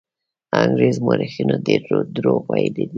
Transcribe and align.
انګرېز 0.61 0.97
مورخینو 1.05 1.55
ډېر 1.65 1.81
دروغ 2.15 2.41
ویلي 2.49 2.71
دي. 2.75 2.85